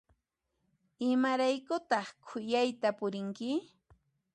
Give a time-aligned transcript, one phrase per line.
[1.11, 3.49] Imaraykutaq khuyayta purinki?